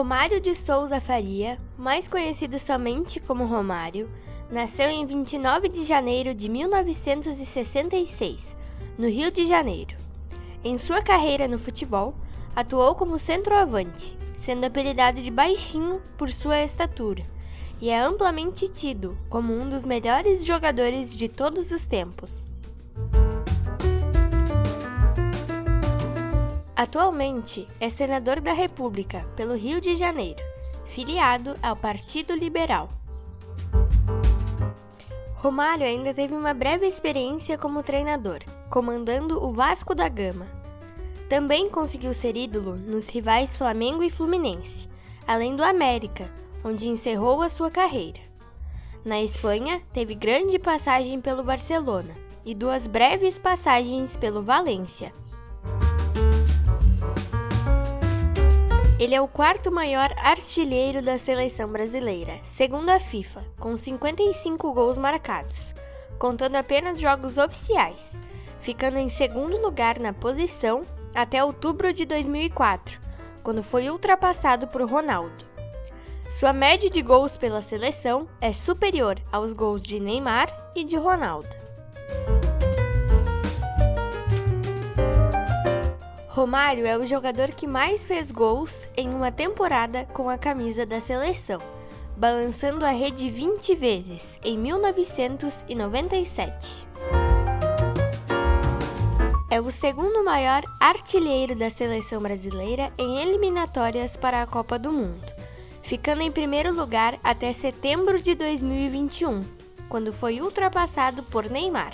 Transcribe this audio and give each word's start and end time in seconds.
Romário 0.00 0.40
de 0.40 0.54
Souza 0.54 0.98
Faria, 0.98 1.58
mais 1.76 2.08
conhecido 2.08 2.58
somente 2.58 3.20
como 3.20 3.44
Romário, 3.44 4.10
nasceu 4.50 4.88
em 4.88 5.04
29 5.04 5.68
de 5.68 5.84
janeiro 5.84 6.34
de 6.34 6.48
1966, 6.48 8.56
no 8.96 9.06
Rio 9.06 9.30
de 9.30 9.44
Janeiro. 9.44 9.94
Em 10.64 10.78
sua 10.78 11.02
carreira 11.02 11.46
no 11.46 11.58
futebol, 11.58 12.14
atuou 12.56 12.94
como 12.94 13.18
centroavante, 13.18 14.16
sendo 14.38 14.64
apelidado 14.64 15.20
de 15.20 15.30
baixinho 15.30 16.00
por 16.16 16.30
sua 16.30 16.62
estatura, 16.62 17.22
e 17.78 17.90
é 17.90 18.00
amplamente 18.00 18.70
tido 18.70 19.18
como 19.28 19.52
um 19.52 19.68
dos 19.68 19.84
melhores 19.84 20.46
jogadores 20.46 21.14
de 21.14 21.28
todos 21.28 21.70
os 21.72 21.84
tempos. 21.84 22.30
Atualmente 26.80 27.68
é 27.78 27.90
senador 27.90 28.40
da 28.40 28.54
República 28.54 29.26
pelo 29.36 29.54
Rio 29.54 29.82
de 29.82 29.94
Janeiro, 29.94 30.42
filiado 30.86 31.54
ao 31.62 31.76
Partido 31.76 32.34
Liberal. 32.34 32.88
Romário 35.34 35.84
ainda 35.84 36.14
teve 36.14 36.32
uma 36.32 36.54
breve 36.54 36.86
experiência 36.86 37.58
como 37.58 37.82
treinador, 37.82 38.38
comandando 38.70 39.44
o 39.44 39.52
Vasco 39.52 39.94
da 39.94 40.08
Gama. 40.08 40.46
Também 41.28 41.68
conseguiu 41.68 42.14
ser 42.14 42.34
ídolo 42.34 42.76
nos 42.76 43.06
rivais 43.06 43.58
Flamengo 43.58 44.02
e 44.02 44.08
Fluminense, 44.08 44.88
além 45.26 45.54
do 45.54 45.62
América, 45.62 46.30
onde 46.64 46.88
encerrou 46.88 47.42
a 47.42 47.50
sua 47.50 47.70
carreira. 47.70 48.20
Na 49.04 49.20
Espanha, 49.20 49.82
teve 49.92 50.14
grande 50.14 50.58
passagem 50.58 51.20
pelo 51.20 51.44
Barcelona 51.44 52.16
e 52.42 52.54
duas 52.54 52.86
breves 52.86 53.38
passagens 53.38 54.16
pelo 54.16 54.42
Valência. 54.42 55.12
Ele 59.00 59.14
é 59.14 59.20
o 59.20 59.26
quarto 59.26 59.72
maior 59.72 60.12
artilheiro 60.18 61.00
da 61.00 61.16
seleção 61.16 61.66
brasileira, 61.70 62.38
segundo 62.44 62.90
a 62.90 63.00
FIFA, 63.00 63.42
com 63.58 63.74
55 63.74 64.74
gols 64.74 64.98
marcados, 64.98 65.74
contando 66.18 66.56
apenas 66.56 67.00
jogos 67.00 67.38
oficiais, 67.38 68.12
ficando 68.60 68.98
em 68.98 69.08
segundo 69.08 69.56
lugar 69.56 69.98
na 69.98 70.12
posição 70.12 70.82
até 71.14 71.42
outubro 71.42 71.94
de 71.94 72.04
2004, 72.04 73.00
quando 73.42 73.62
foi 73.62 73.88
ultrapassado 73.88 74.68
por 74.68 74.82
Ronaldo. 74.82 75.46
Sua 76.30 76.52
média 76.52 76.90
de 76.90 77.00
gols 77.00 77.38
pela 77.38 77.62
seleção 77.62 78.28
é 78.38 78.52
superior 78.52 79.18
aos 79.32 79.54
gols 79.54 79.82
de 79.82 79.98
Neymar 79.98 80.54
e 80.76 80.84
de 80.84 80.96
Ronaldo. 80.96 81.48
Romário 86.40 86.86
é 86.86 86.96
o 86.96 87.04
jogador 87.04 87.48
que 87.48 87.66
mais 87.66 88.06
fez 88.06 88.32
gols 88.32 88.88
em 88.96 89.10
uma 89.10 89.30
temporada 89.30 90.06
com 90.06 90.30
a 90.30 90.38
camisa 90.38 90.86
da 90.86 90.98
seleção, 90.98 91.60
balançando 92.16 92.82
a 92.82 92.88
rede 92.88 93.28
20 93.28 93.74
vezes 93.74 94.22
em 94.42 94.56
1997. 94.56 96.86
É 99.50 99.60
o 99.60 99.70
segundo 99.70 100.24
maior 100.24 100.62
artilheiro 100.80 101.54
da 101.54 101.68
seleção 101.68 102.22
brasileira 102.22 102.90
em 102.96 103.18
eliminatórias 103.18 104.16
para 104.16 104.40
a 104.40 104.46
Copa 104.46 104.78
do 104.78 104.90
Mundo, 104.90 105.34
ficando 105.82 106.22
em 106.22 106.32
primeiro 106.32 106.74
lugar 106.74 107.20
até 107.22 107.52
setembro 107.52 108.18
de 108.18 108.34
2021, 108.34 109.44
quando 109.90 110.10
foi 110.10 110.40
ultrapassado 110.40 111.22
por 111.22 111.50
Neymar. 111.50 111.92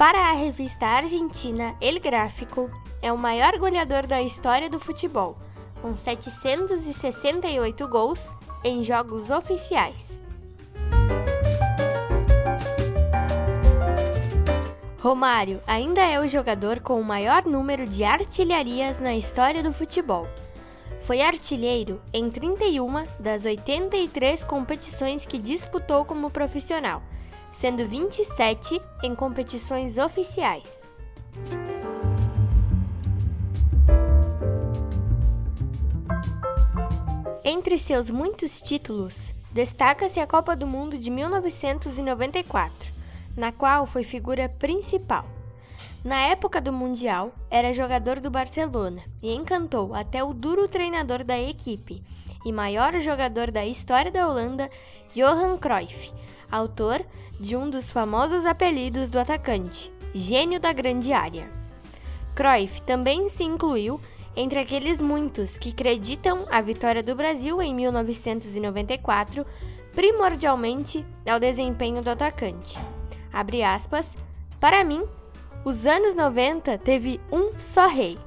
Para 0.00 0.30
a 0.30 0.32
revista 0.32 0.86
argentina 0.86 1.76
El 1.78 2.00
Gráfico, 2.00 2.70
é 3.02 3.12
o 3.12 3.18
maior 3.18 3.58
goleador 3.58 4.06
da 4.06 4.22
história 4.22 4.70
do 4.70 4.80
futebol, 4.80 5.36
com 5.82 5.94
768 5.94 7.86
gols 7.86 8.26
em 8.64 8.82
jogos 8.82 9.28
oficiais. 9.28 10.06
Romário 15.00 15.60
ainda 15.66 16.00
é 16.00 16.18
o 16.18 16.26
jogador 16.26 16.80
com 16.80 16.98
o 16.98 17.04
maior 17.04 17.44
número 17.44 17.86
de 17.86 18.02
artilharias 18.02 18.98
na 18.98 19.14
história 19.14 19.62
do 19.62 19.70
futebol. 19.70 20.26
Foi 21.02 21.20
artilheiro 21.20 22.00
em 22.10 22.30
31 22.30 23.04
das 23.18 23.44
83 23.44 24.44
competições 24.44 25.26
que 25.26 25.38
disputou 25.38 26.06
como 26.06 26.30
profissional 26.30 27.02
sendo 27.52 27.86
27 27.86 28.80
em 29.02 29.14
competições 29.14 29.98
oficiais. 29.98 30.80
Entre 37.44 37.78
seus 37.78 38.10
muitos 38.10 38.60
títulos, 38.60 39.18
destaca-se 39.52 40.20
a 40.20 40.26
Copa 40.26 40.54
do 40.54 40.66
Mundo 40.66 40.96
de 40.96 41.10
1994, 41.10 42.92
na 43.36 43.50
qual 43.50 43.86
foi 43.86 44.04
figura 44.04 44.48
principal. 44.48 45.24
Na 46.02 46.20
época 46.20 46.60
do 46.60 46.72
Mundial, 46.72 47.34
era 47.50 47.74
jogador 47.74 48.20
do 48.20 48.30
Barcelona 48.30 49.02
e 49.22 49.34
encantou 49.34 49.94
até 49.94 50.24
o 50.24 50.32
duro 50.32 50.66
treinador 50.66 51.22
da 51.22 51.38
equipe 51.38 52.02
e 52.44 52.52
maior 52.52 52.98
jogador 53.00 53.50
da 53.50 53.64
história 53.64 54.10
da 54.10 54.26
Holanda, 54.26 54.70
Johan 55.14 55.56
Cruyff, 55.58 56.12
autor 56.50 57.04
de 57.38 57.56
um 57.56 57.68
dos 57.68 57.90
famosos 57.90 58.46
apelidos 58.46 59.10
do 59.10 59.18
atacante, 59.18 59.92
gênio 60.14 60.60
da 60.60 60.72
grande 60.72 61.12
área. 61.12 61.50
Cruyff 62.34 62.82
também 62.82 63.28
se 63.28 63.44
incluiu 63.44 64.00
entre 64.36 64.58
aqueles 64.58 65.00
muitos 65.00 65.58
que 65.58 65.70
acreditam 65.70 66.46
a 66.50 66.60
vitória 66.60 67.02
do 67.02 67.14
Brasil 67.14 67.60
em 67.60 67.74
1994 67.74 69.44
primordialmente 69.92 71.04
ao 71.28 71.40
desempenho 71.40 72.02
do 72.02 72.10
atacante. 72.10 72.80
Abre 73.32 73.62
aspas, 73.62 74.16
para 74.58 74.84
mim, 74.84 75.04
os 75.64 75.84
anos 75.86 76.14
90 76.14 76.78
teve 76.78 77.20
um 77.30 77.58
só 77.58 77.88
rei. 77.88 78.18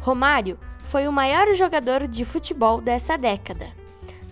Romário 0.00 0.58
foi 0.90 1.06
o 1.06 1.12
maior 1.12 1.54
jogador 1.54 2.08
de 2.08 2.24
futebol 2.24 2.80
dessa 2.80 3.16
década. 3.16 3.68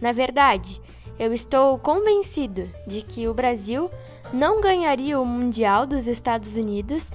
Na 0.00 0.10
verdade, 0.10 0.82
eu 1.16 1.32
estou 1.32 1.78
convencido 1.78 2.69
de 2.84 3.00
que 3.02 3.28
o 3.28 3.32
Brasil 3.32 3.88
não 4.32 4.60
ganharia 4.60 5.20
o 5.20 5.24
Mundial 5.24 5.86
dos 5.86 6.08
Estados 6.08 6.56
Unidos 6.56 7.06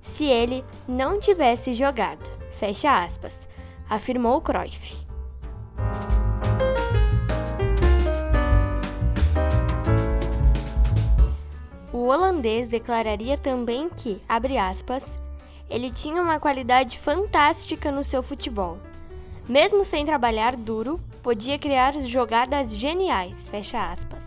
se 0.00 0.24
ele 0.24 0.64
não 0.86 1.18
tivesse 1.18 1.74
jogado. 1.74 2.30
Fecha 2.52 3.02
aspas, 3.04 3.36
afirmou 3.90 4.40
Cruyff. 4.40 4.96
O 11.92 12.06
holandês 12.06 12.68
declararia 12.68 13.36
também 13.36 13.88
que, 13.88 14.22
abre 14.28 14.58
aspas, 14.58 15.04
ele 15.68 15.90
tinha 15.90 16.22
uma 16.22 16.38
qualidade 16.38 17.00
fantástica 17.00 17.90
no 17.90 18.04
seu 18.04 18.22
futebol. 18.22 18.78
Mesmo 19.48 19.84
sem 19.84 20.06
trabalhar 20.06 20.54
duro, 20.54 21.00
podia 21.22 21.58
criar 21.58 21.92
jogadas 22.02 22.74
geniais. 22.74 23.46
Fecha 23.48 23.90
aspas. 23.90 24.22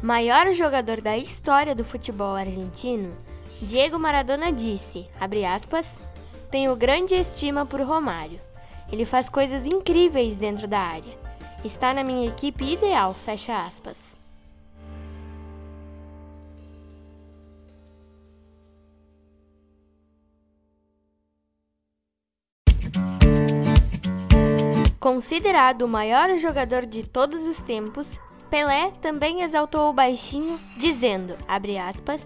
Maior 0.00 0.52
jogador 0.52 1.00
da 1.00 1.16
história 1.16 1.74
do 1.74 1.84
futebol 1.84 2.34
argentino, 2.34 3.16
Diego 3.60 3.98
Maradona 3.98 4.50
disse, 4.52 5.08
aspas, 5.48 5.94
tenho 6.50 6.74
grande 6.74 7.14
estima 7.14 7.64
por 7.64 7.80
Romário. 7.80 8.40
Ele 8.90 9.04
faz 9.04 9.28
coisas 9.28 9.64
incríveis 9.64 10.36
dentro 10.36 10.66
da 10.66 10.80
área. 10.80 11.16
Está 11.64 11.94
na 11.94 12.02
minha 12.02 12.28
equipe 12.28 12.64
ideal, 12.64 13.14
fecha 13.14 13.64
aspas. 13.64 13.96
Considerado 25.02 25.82
o 25.82 25.88
maior 25.88 26.38
jogador 26.38 26.86
de 26.86 27.02
todos 27.02 27.42
os 27.42 27.58
tempos, 27.58 28.08
Pelé 28.48 28.92
também 29.02 29.42
exaltou 29.42 29.90
o 29.90 29.92
baixinho, 29.92 30.60
dizendo, 30.76 31.36
aspas, 31.48 32.24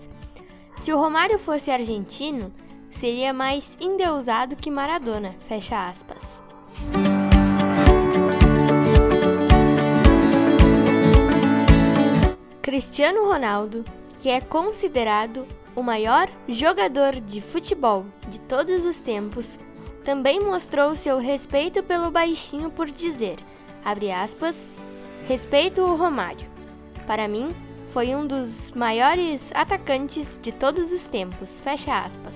se 0.82 0.92
o 0.92 0.98
Romário 0.98 1.38
fosse 1.38 1.70
argentino, 1.70 2.52
seria 2.90 3.32
mais 3.32 3.66
endeusado 3.80 4.56
que 4.56 4.70
Maradona, 4.70 5.34
fecha 5.48 5.88
aspas. 5.88 6.22
Cristiano 12.60 13.26
Ronaldo, 13.26 13.86
que 14.18 14.28
é 14.28 14.38
considerado 14.38 15.46
o 15.74 15.82
maior 15.82 16.28
jogador 16.46 17.20
de 17.20 17.40
futebol 17.40 18.04
de 18.28 18.38
todos 18.42 18.84
os 18.84 18.98
tempos, 18.98 19.56
também 20.06 20.38
mostrou 20.38 20.94
seu 20.94 21.18
respeito 21.18 21.82
pelo 21.82 22.12
baixinho 22.12 22.70
por 22.70 22.88
dizer, 22.88 23.38
abre 23.84 24.12
aspas, 24.12 24.54
respeito 25.26 25.82
o 25.82 25.96
Romário. 25.96 26.48
Para 27.08 27.26
mim, 27.26 27.48
foi 27.92 28.14
um 28.14 28.24
dos 28.24 28.70
maiores 28.70 29.42
atacantes 29.52 30.38
de 30.40 30.52
todos 30.52 30.92
os 30.92 31.06
tempos. 31.06 31.60
Fecha 31.60 32.04
aspas. 32.04 32.34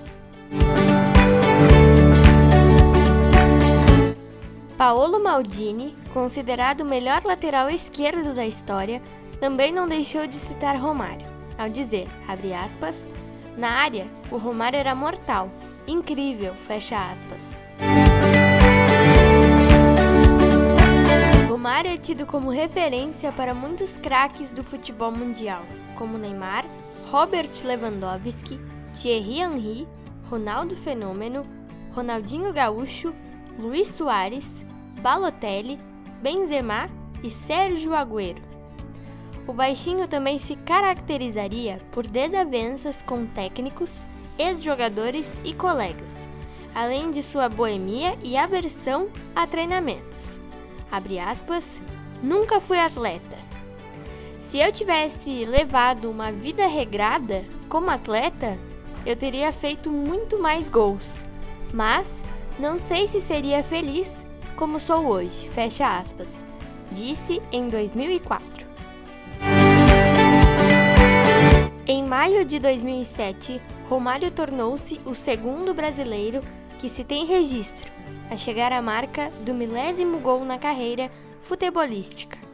Paolo 4.77 5.23
Maldini, 5.23 5.95
considerado 6.13 6.81
o 6.81 6.85
melhor 6.85 7.23
lateral 7.23 7.69
esquerdo 7.69 8.35
da 8.35 8.45
história, 8.45 9.01
também 9.39 9.71
não 9.71 9.87
deixou 9.87 10.27
de 10.27 10.35
citar 10.35 10.75
Romário, 10.75 11.27
ao 11.57 11.69
dizer, 11.69 12.07
abre 12.27 12.53
aspas, 12.53 12.97
na 13.55 13.69
área, 13.69 14.07
o 14.29 14.35
Romário 14.37 14.77
era 14.77 14.93
mortal, 14.93 15.49
incrível, 15.87 16.53
fecha 16.67 16.97
aspas. 16.97 17.60
É 21.83 21.97
tido 21.97 22.25
como 22.25 22.49
referência 22.49 23.33
para 23.33 23.53
muitos 23.53 23.97
craques 23.97 24.51
do 24.51 24.63
futebol 24.63 25.11
mundial, 25.11 25.61
como 25.97 26.17
Neymar, 26.17 26.65
Robert 27.11 27.49
Lewandowski, 27.65 28.57
Thierry 28.93 29.39
Henry, 29.39 29.87
Ronaldo 30.29 30.73
Fenômeno, 30.77 31.45
Ronaldinho 31.91 32.53
Gaúcho, 32.53 33.13
Luiz 33.59 33.89
Soares, 33.89 34.49
Balotelli, 35.01 35.77
Benzema 36.21 36.87
e 37.21 37.29
Sérgio 37.29 37.93
Agüero. 37.93 38.41
O 39.45 39.51
baixinho 39.51 40.07
também 40.07 40.39
se 40.39 40.55
caracterizaria 40.55 41.77
por 41.91 42.07
desavenças 42.07 43.01
com 43.01 43.25
técnicos, 43.25 43.97
ex-jogadores 44.39 45.29
e 45.43 45.53
colegas, 45.53 46.13
além 46.73 47.11
de 47.11 47.21
sua 47.21 47.49
boemia 47.49 48.17
e 48.23 48.37
aversão 48.37 49.09
a 49.35 49.45
treinamentos. 49.45 50.30
Abre 50.91 51.19
aspas, 51.19 51.63
nunca 52.21 52.59
fui 52.59 52.77
atleta. 52.77 53.37
Se 54.49 54.59
eu 54.59 54.69
tivesse 54.73 55.45
levado 55.45 56.11
uma 56.11 56.33
vida 56.33 56.67
regrada 56.67 57.45
como 57.69 57.89
atleta, 57.89 58.57
eu 59.05 59.15
teria 59.15 59.53
feito 59.53 59.89
muito 59.89 60.37
mais 60.37 60.67
gols. 60.67 61.07
Mas 61.73 62.09
não 62.59 62.77
sei 62.77 63.07
se 63.07 63.21
seria 63.21 63.63
feliz 63.63 64.11
como 64.57 64.81
sou 64.81 65.07
hoje. 65.07 65.47
Fecha 65.49 65.97
aspas. 65.97 66.27
Disse 66.91 67.41
em 67.53 67.69
2004. 67.69 68.67
Em 71.87 72.05
maio 72.05 72.43
de 72.43 72.59
2007, 72.59 73.61
Romário 73.87 74.29
tornou-se 74.29 74.99
o 75.05 75.15
segundo 75.15 75.73
brasileiro 75.73 76.41
que 76.79 76.89
se 76.89 77.05
tem 77.05 77.25
registro 77.25 77.89
a 78.29 78.37
chegar 78.37 78.71
à 78.71 78.81
marca 78.81 79.29
do 79.45 79.53
milésimo 79.53 80.19
gol 80.19 80.45
na 80.45 80.57
carreira 80.57 81.11
futebolística. 81.41 82.50